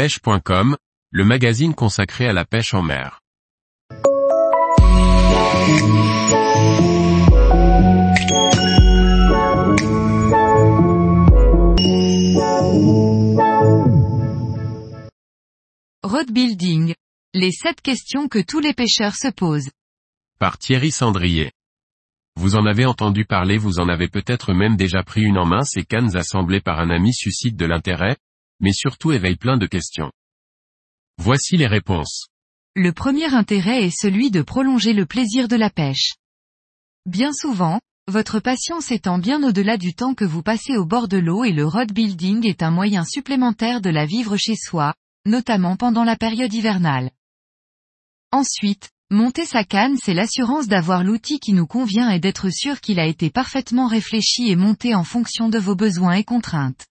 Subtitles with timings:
[0.00, 0.78] pêche.com,
[1.10, 3.20] le magazine consacré à la pêche en mer.
[16.02, 16.94] Road building.
[17.34, 19.68] Les 7 questions que tous les pêcheurs se posent.
[20.38, 21.52] Par Thierry Sandrier.
[22.36, 25.62] Vous en avez entendu parler, vous en avez peut-être même déjà pris une en main,
[25.62, 28.16] ces cannes assemblées par un ami suscitent de l'intérêt,
[28.60, 30.12] mais surtout éveillent plein de questions.
[31.18, 32.28] Voici les réponses.
[32.76, 36.14] Le premier intérêt est celui de prolonger le plaisir de la pêche.
[37.04, 41.16] Bien souvent, votre passion s'étend bien au-delà du temps que vous passez au bord de
[41.16, 44.94] l'eau et le road building est un moyen supplémentaire de la vivre chez soi,
[45.26, 47.10] notamment pendant la période hivernale.
[48.32, 52.98] Ensuite, monter sa canne c'est l'assurance d'avoir l'outil qui nous convient et d'être sûr qu'il
[52.98, 56.86] a été parfaitement réfléchi et monté en fonction de vos besoins et contraintes.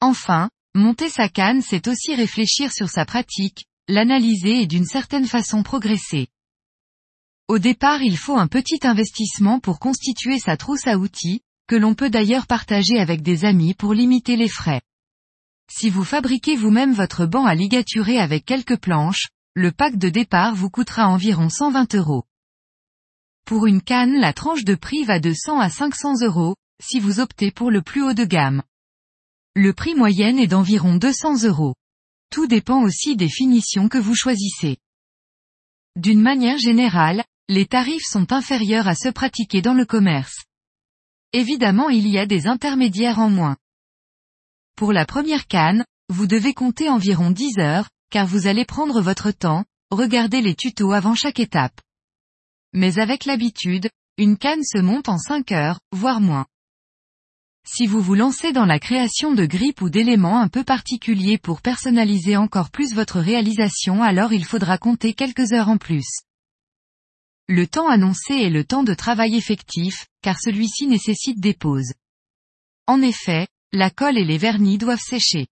[0.00, 5.62] Enfin, monter sa canne c'est aussi réfléchir sur sa pratique, l'analyser et d'une certaine façon
[5.62, 6.28] progresser.
[7.48, 11.94] Au départ il faut un petit investissement pour constituer sa trousse à outils, que l'on
[11.94, 14.80] peut d'ailleurs partager avec des amis pour limiter les frais.
[15.70, 20.54] Si vous fabriquez vous-même votre banc à ligaturer avec quelques planches, le pack de départ
[20.54, 22.24] vous coûtera environ 120 euros.
[23.44, 27.20] Pour une canne la tranche de prix va de 100 à 500 euros, si vous
[27.20, 28.62] optez pour le plus haut de gamme.
[29.56, 31.74] Le prix moyen est d'environ 200 euros.
[32.30, 34.76] Tout dépend aussi des finitions que vous choisissez.
[35.96, 40.44] D'une manière générale, les tarifs sont inférieurs à ceux pratiqués dans le commerce.
[41.32, 43.56] Évidemment il y a des intermédiaires en moins.
[44.76, 49.32] Pour la première canne, vous devez compter environ 10 heures, car vous allez prendre votre
[49.32, 51.80] temps, regarder les tutos avant chaque étape.
[52.72, 56.46] Mais avec l'habitude, une canne se monte en 5 heures, voire moins.
[57.72, 61.62] Si vous vous lancez dans la création de grippes ou d'éléments un peu particuliers pour
[61.62, 66.18] personnaliser encore plus votre réalisation alors il faudra compter quelques heures en plus.
[67.48, 71.92] Le temps annoncé est le temps de travail effectif, car celui-ci nécessite des pauses.
[72.88, 75.46] En effet, la colle et les vernis doivent sécher.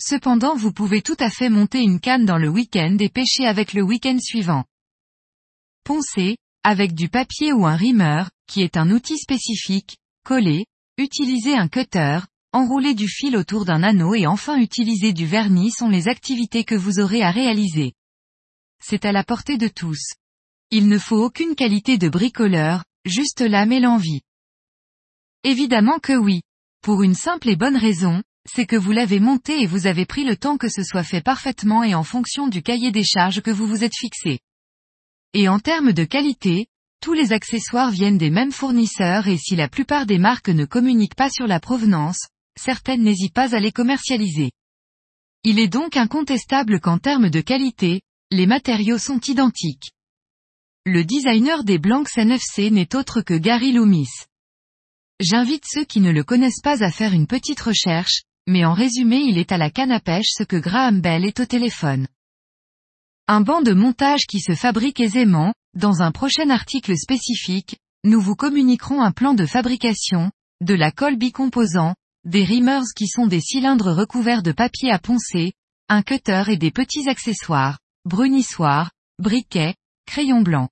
[0.00, 3.74] Cependant vous pouvez tout à fait monter une canne dans le week-end et pêcher avec
[3.74, 4.64] le week-end suivant.
[5.84, 10.64] Poncer, avec du papier ou un rimmer, qui est un outil spécifique, coller,
[10.98, 12.18] utiliser un cutter,
[12.52, 16.74] enrouler du fil autour d'un anneau et enfin utiliser du vernis sont les activités que
[16.74, 17.94] vous aurez à réaliser.
[18.82, 20.14] C'est à la portée de tous.
[20.70, 24.22] Il ne faut aucune qualité de bricoleur, juste l'âme et l'envie.
[25.44, 26.42] Évidemment que oui.
[26.82, 30.24] Pour une simple et bonne raison, c'est que vous l'avez monté et vous avez pris
[30.24, 33.50] le temps que ce soit fait parfaitement et en fonction du cahier des charges que
[33.50, 34.40] vous vous êtes fixé.
[35.32, 36.66] Et en termes de qualité,
[37.00, 41.14] tous les accessoires viennent des mêmes fournisseurs et si la plupart des marques ne communiquent
[41.14, 42.28] pas sur la provenance,
[42.58, 44.50] certaines n'hésitent pas à les commercialiser.
[45.44, 49.92] Il est donc incontestable qu'en termes de qualité, les matériaux sont identiques.
[50.84, 54.10] Le designer des Blancs NFC n'est autre que Gary Loomis.
[55.20, 59.18] J'invite ceux qui ne le connaissent pas à faire une petite recherche, mais en résumé
[59.18, 62.08] il est à la canne à pêche ce que Graham Bell est au téléphone.
[63.30, 68.34] Un banc de montage qui se fabrique aisément, dans un prochain article spécifique, nous vous
[68.34, 71.94] communiquerons un plan de fabrication, de la colle bicomposant,
[72.24, 75.52] des reamers qui sont des cylindres recouverts de papier à poncer,
[75.90, 79.74] un cutter et des petits accessoires, brunissoirs, briquets,
[80.06, 80.70] crayons blancs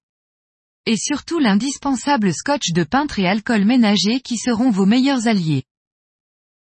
[0.86, 5.64] et surtout l'indispensable scotch de peintre et alcool ménager qui seront vos meilleurs alliés.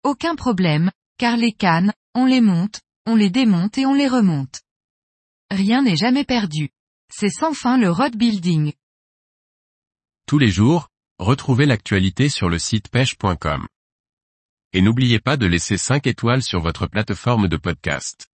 [0.02, 4.62] Aucun problème, car les cannes, on les monte, on les démonte et on les remonte.
[5.50, 6.70] Rien n'est jamais perdu.
[7.10, 8.74] C'est sans fin le road building.
[10.26, 10.88] Tous les jours,
[11.18, 13.66] retrouvez l'actualité sur le site pêche.com.
[14.74, 18.27] Et n'oubliez pas de laisser 5 étoiles sur votre plateforme de podcast.